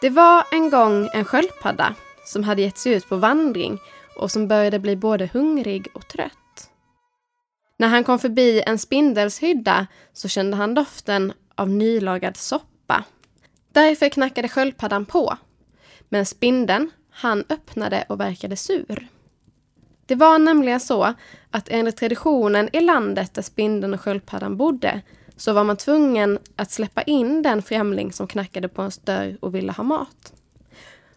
Det 0.00 0.10
var 0.10 0.44
en 0.52 0.70
gång 0.70 1.08
en 1.14 1.24
sköldpadda 1.24 1.94
som 2.24 2.44
hade 2.44 2.62
gett 2.62 2.78
sig 2.78 2.92
ut 2.92 3.08
på 3.08 3.16
vandring 3.16 3.78
och 4.16 4.30
som 4.30 4.48
började 4.48 4.78
bli 4.78 4.96
både 4.96 5.30
hungrig 5.32 5.86
och 5.94 6.08
trött. 6.08 6.70
När 7.76 7.88
han 7.88 8.04
kom 8.04 8.18
förbi 8.18 8.62
en 8.66 8.78
spindelshydda 8.78 9.86
så 10.12 10.28
kände 10.28 10.56
han 10.56 10.74
doften 10.74 11.32
av 11.54 11.68
nylagad 11.68 12.36
soppa. 12.36 13.04
Därför 13.72 14.08
knackade 14.08 14.48
sköldpaddan 14.48 15.06
på. 15.06 15.36
Men 16.08 16.26
spindeln, 16.26 16.90
han 17.10 17.44
öppnade 17.48 18.04
och 18.08 18.20
verkade 18.20 18.56
sur. 18.56 19.08
Det 20.06 20.14
var 20.14 20.38
nämligen 20.38 20.80
så 20.80 21.14
att 21.50 21.68
enligt 21.68 21.96
traditionen 21.96 22.68
i 22.72 22.80
landet 22.80 23.34
där 23.34 23.42
spindeln 23.42 23.94
och 23.94 24.00
sköldpaddan 24.00 24.56
bodde 24.56 25.00
så 25.40 25.52
var 25.52 25.64
man 25.64 25.76
tvungen 25.76 26.38
att 26.56 26.70
släppa 26.70 27.02
in 27.02 27.42
den 27.42 27.62
främling 27.62 28.12
som 28.12 28.26
knackade 28.26 28.68
på 28.68 28.82
ens 28.82 28.98
dörr 28.98 29.36
och 29.40 29.54
ville 29.54 29.72
ha 29.72 29.84
mat. 29.84 30.32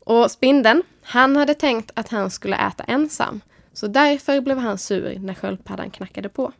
Och 0.00 0.30
spindeln, 0.30 0.82
han 1.02 1.36
hade 1.36 1.54
tänkt 1.54 1.90
att 1.94 2.08
han 2.08 2.30
skulle 2.30 2.56
äta 2.56 2.84
ensam, 2.84 3.40
så 3.72 3.86
därför 3.86 4.40
blev 4.40 4.58
han 4.58 4.78
sur 4.78 5.18
när 5.18 5.34
sköldpaddan 5.34 5.90
knackade 5.90 6.28
på. 6.28 6.52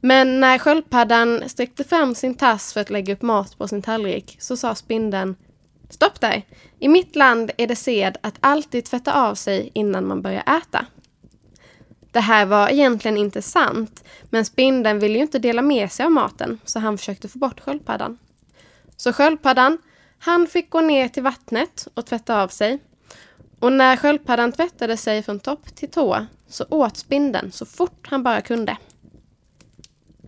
Men 0.00 0.40
när 0.40 0.58
sköldpaddan 0.58 1.48
sträckte 1.48 1.84
fram 1.84 2.14
sin 2.14 2.34
tass 2.34 2.72
för 2.72 2.80
att 2.80 2.90
lägga 2.90 3.12
upp 3.12 3.22
mat 3.22 3.58
på 3.58 3.68
sin 3.68 3.82
tallrik 3.82 4.36
så 4.40 4.56
sa 4.56 4.74
spindeln 4.74 5.36
Stopp 5.88 6.20
där! 6.20 6.42
I 6.78 6.88
mitt 6.88 7.16
land 7.16 7.50
är 7.56 7.66
det 7.66 7.76
sed 7.76 8.16
att 8.20 8.36
alltid 8.40 8.84
tvätta 8.84 9.28
av 9.28 9.34
sig 9.34 9.70
innan 9.74 10.06
man 10.06 10.22
börjar 10.22 10.42
äta. 10.58 10.86
Det 12.16 12.20
här 12.20 12.46
var 12.46 12.68
egentligen 12.68 13.16
inte 13.16 13.42
sant, 13.42 14.04
men 14.30 14.44
spindeln 14.44 14.98
ville 14.98 15.14
ju 15.14 15.20
inte 15.20 15.38
dela 15.38 15.62
med 15.62 15.92
sig 15.92 16.06
av 16.06 16.12
maten, 16.12 16.60
så 16.64 16.78
han 16.78 16.98
försökte 16.98 17.28
få 17.28 17.38
bort 17.38 17.60
sköldpaddan. 17.60 18.18
Så 18.96 19.12
sköldpaddan, 19.12 19.78
han 20.18 20.46
fick 20.46 20.70
gå 20.70 20.80
ner 20.80 21.08
till 21.08 21.22
vattnet 21.22 21.88
och 21.94 22.06
tvätta 22.06 22.42
av 22.42 22.48
sig. 22.48 22.78
Och 23.60 23.72
när 23.72 23.96
sköldpaddan 23.96 24.52
tvättade 24.52 24.96
sig 24.96 25.22
från 25.22 25.40
topp 25.40 25.74
till 25.74 25.90
tå 25.90 26.26
så 26.48 26.64
åt 26.70 26.96
spindeln 26.96 27.52
så 27.52 27.66
fort 27.66 28.06
han 28.10 28.22
bara 28.22 28.40
kunde. 28.40 28.76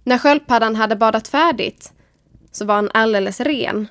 När 0.04 0.18
sköldpaddan 0.18 0.76
hade 0.76 0.96
badat 0.96 1.28
färdigt 1.28 1.92
så 2.52 2.64
var 2.64 2.74
han 2.74 2.90
alldeles 2.94 3.40
ren. 3.40 3.88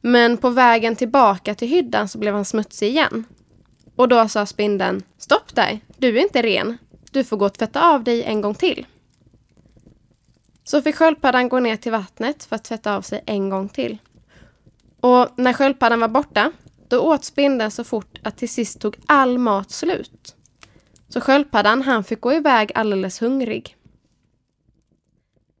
Men 0.00 0.36
på 0.36 0.50
vägen 0.50 0.96
tillbaka 0.96 1.54
till 1.54 1.68
hyddan 1.68 2.08
så 2.08 2.18
blev 2.18 2.34
han 2.34 2.44
smutsig 2.44 2.88
igen. 2.88 3.24
Och 3.96 4.08
då 4.08 4.28
sa 4.28 4.46
spindeln, 4.46 5.02
stopp 5.18 5.54
där, 5.54 5.80
du 5.98 6.18
är 6.18 6.22
inte 6.22 6.42
ren. 6.42 6.78
Du 7.14 7.24
får 7.24 7.36
gå 7.36 7.46
och 7.46 7.54
tvätta 7.54 7.94
av 7.94 8.04
dig 8.04 8.22
en 8.22 8.40
gång 8.40 8.54
till. 8.54 8.86
Så 10.64 10.82
fick 10.82 10.96
sköldpaddan 10.96 11.48
gå 11.48 11.60
ner 11.60 11.76
till 11.76 11.92
vattnet 11.92 12.44
för 12.44 12.56
att 12.56 12.64
tvätta 12.64 12.96
av 12.96 13.02
sig 13.02 13.22
en 13.26 13.50
gång 13.50 13.68
till. 13.68 13.98
Och 15.00 15.28
när 15.36 15.52
sköldpaddan 15.52 16.00
var 16.00 16.08
borta, 16.08 16.52
då 16.88 17.00
åt 17.00 17.24
spindeln 17.24 17.70
så 17.70 17.84
fort 17.84 18.20
att 18.22 18.36
till 18.36 18.48
sist 18.48 18.80
tog 18.80 18.96
all 19.06 19.38
mat 19.38 19.70
slut. 19.70 20.36
Så 21.08 21.20
sköldpaddan 21.20 21.82
han 21.82 22.04
fick 22.04 22.20
gå 22.20 22.32
iväg 22.32 22.72
alldeles 22.74 23.22
hungrig. 23.22 23.76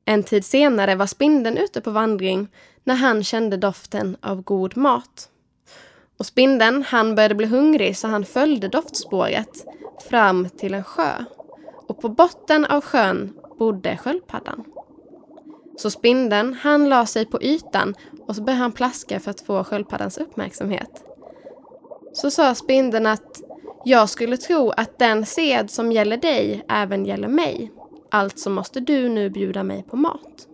En 0.04 0.22
tid 0.22 0.44
senare 0.44 0.94
var 0.94 1.06
spindeln 1.06 1.56
ute 1.56 1.80
på 1.80 1.90
vandring 1.90 2.48
när 2.84 2.94
han 2.94 3.24
kände 3.24 3.56
doften 3.56 4.16
av 4.20 4.42
god 4.42 4.76
mat. 4.76 5.28
Och 6.18 6.26
spindeln 6.26 6.82
han 6.82 7.14
började 7.14 7.34
bli 7.34 7.46
hungrig 7.46 7.96
så 7.96 8.08
han 8.08 8.24
följde 8.24 8.68
doftspåret 8.68 9.66
fram 10.10 10.48
till 10.50 10.74
en 10.74 10.84
sjö. 10.84 11.24
Och 11.88 12.00
på 12.00 12.08
botten 12.08 12.64
av 12.64 12.80
sjön 12.80 13.32
bodde 13.58 13.96
sköldpaddan. 13.96 14.64
Så 15.76 15.90
spindeln 15.90 16.54
han 16.54 16.88
la 16.88 17.06
sig 17.06 17.26
på 17.26 17.42
ytan 17.42 17.94
och 18.26 18.36
så 18.36 18.42
började 18.42 18.62
han 18.62 18.72
plaska 18.72 19.20
för 19.20 19.30
att 19.30 19.40
få 19.40 19.64
sköldpaddans 19.64 20.18
uppmärksamhet. 20.18 21.04
Så 22.12 22.30
sa 22.30 22.54
spindeln 22.54 23.06
att 23.06 23.42
jag 23.84 24.08
skulle 24.08 24.36
tro 24.36 24.70
att 24.70 24.98
den 24.98 25.26
sed 25.26 25.70
som 25.70 25.92
gäller 25.92 26.16
dig 26.16 26.64
även 26.68 27.06
gäller 27.06 27.28
mig. 27.28 27.72
Alltså 28.10 28.50
måste 28.50 28.80
du 28.80 29.08
nu 29.08 29.30
bjuda 29.30 29.62
mig 29.62 29.82
på 29.82 29.96
mat. 29.96 30.48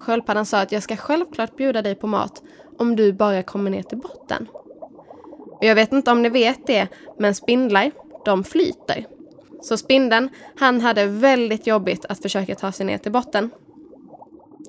Sköldpaddan 0.00 0.46
sa 0.46 0.60
att 0.60 0.72
jag 0.72 0.82
ska 0.82 0.96
självklart 0.96 1.56
bjuda 1.56 1.82
dig 1.82 1.94
på 1.94 2.06
mat 2.06 2.42
om 2.78 2.96
du 2.96 3.12
bara 3.12 3.42
kommer 3.42 3.70
ner 3.70 3.82
till 3.82 3.98
botten. 3.98 4.48
Och 5.50 5.64
jag 5.64 5.74
vet 5.74 5.92
inte 5.92 6.10
om 6.10 6.22
ni 6.22 6.28
vet 6.28 6.66
det, 6.66 6.88
men 7.18 7.34
spindlar, 7.34 7.90
de 8.24 8.44
flyter. 8.44 9.06
Så 9.60 9.76
spindeln, 9.76 10.28
han 10.56 10.80
hade 10.80 11.06
väldigt 11.06 11.66
jobbigt 11.66 12.04
att 12.08 12.22
försöka 12.22 12.54
ta 12.54 12.72
sig 12.72 12.86
ner 12.86 12.98
till 12.98 13.12
botten. 13.12 13.50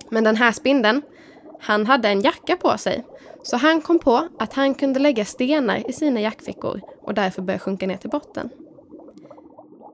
Men 0.10 0.24
den 0.24 0.36
här 0.36 0.52
spindeln, 0.52 1.02
han 1.60 1.86
hade 1.86 2.10
en 2.10 2.22
jacka 2.22 2.56
på 2.56 2.78
sig. 2.78 3.04
Så 3.44 3.58
han 3.58 3.82
kom 3.82 4.00
på 4.00 4.28
att 4.40 4.54
han 4.54 4.74
kunde 4.74 5.00
lägga 5.00 5.26
stenar 5.26 5.90
i 5.90 5.94
sina 5.94 6.22
jackfickor 6.22 6.82
och 7.02 7.14
därför 7.14 7.42
börja 7.42 7.60
sjunka 7.60 7.88
ner 7.88 7.98
till 7.98 8.10
botten. 8.10 8.50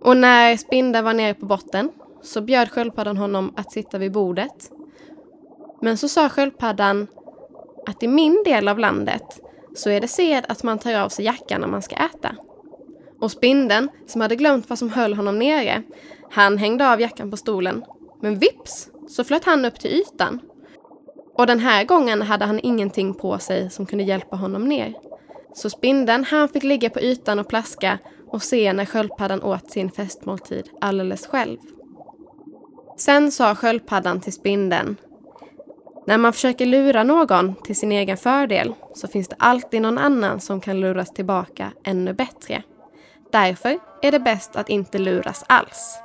Och 0.02 0.18
när 0.18 0.58
spindeln 0.58 1.06
var 1.06 1.14
nere 1.14 1.34
på 1.34 1.46
botten 1.46 1.92
så 2.22 2.42
bjöd 2.42 2.72
sköldpaddan 2.72 3.18
honom 3.18 3.53
att 3.56 3.72
sitta 3.72 3.98
vid 3.98 4.12
bordet. 4.12 4.72
Men 5.82 5.98
så 5.98 6.08
sa 6.08 6.30
sköldpaddan 6.30 7.08
att 7.86 8.03
i 8.03 8.08
min 8.08 8.44
del 8.46 8.68
av 8.68 8.80
landet 8.80 9.42
så 9.76 9.90
är 9.90 10.02
det 10.02 10.08
sed 10.08 10.46
att 10.50 10.64
man 10.64 10.80
tar 10.80 10.94
av 10.94 11.09
sig 11.09 11.26
jackan 11.26 11.62
när 11.62 11.68
man 11.68 11.82
ska 11.82 11.96
äta. 11.96 12.36
Och 13.23 13.31
spindeln, 13.31 13.89
som 14.07 14.22
hade 14.22 14.35
glömt 14.35 14.69
vad 14.69 14.79
som 14.79 14.89
höll 14.89 15.13
honom 15.13 15.39
nere, 15.39 15.84
han 16.31 16.57
hängde 16.57 16.91
av 16.91 17.01
jackan 17.01 17.31
på 17.31 17.38
stolen. 17.38 17.85
Men 18.22 18.39
vips 18.39 18.89
så 19.07 19.23
flöt 19.23 19.44
han 19.44 19.66
upp 19.66 19.79
till 19.79 19.91
ytan. 19.91 20.39
Och 21.38 21.47
den 21.47 21.59
här 21.59 21.84
gången 21.84 22.22
hade 22.22 22.45
han 22.45 22.59
ingenting 22.63 23.13
på 23.13 23.39
sig 23.39 23.69
som 23.69 23.85
kunde 23.85 24.03
hjälpa 24.03 24.35
honom 24.35 24.69
ner. 24.69 24.94
Så 25.53 25.69
spindeln, 25.69 26.23
han 26.23 26.50
fick 26.50 26.63
ligga 26.63 26.89
på 26.89 27.00
ytan 27.00 27.39
och 27.39 27.47
plaska 27.47 28.00
och 28.28 28.44
se 28.44 28.73
när 28.73 28.85
sköldpaddan 28.85 29.44
åt 29.44 29.72
sin 29.72 29.91
festmåltid 29.91 30.69
alldeles 30.81 31.28
själv. 31.28 31.57
Sen 32.97 33.31
sa 33.31 33.55
sköldpaddan 33.55 34.22
till 34.22 34.34
spindeln 34.34 34.95
när 36.07 36.17
man 36.17 36.34
försöker 36.34 36.66
lura 36.66 37.03
någon 37.03 37.55
till 37.55 37.75
sin 37.75 37.91
egen 37.91 38.17
fördel 38.17 38.73
så 38.94 39.07
finns 39.07 39.28
det 39.28 39.35
alltid 39.40 39.81
någon 39.81 39.97
annan 39.97 40.40
som 40.40 40.61
kan 40.61 40.79
luras 40.79 41.13
tillbaka 41.13 41.72
ännu 41.84 42.13
bättre. 42.13 42.63
Därför 43.34 43.80
är 44.02 44.12
det 44.12 44.20
bäst 44.20 44.56
att 44.56 44.70
inte 44.70 44.98
luras 44.98 45.46
alls. 45.48 46.00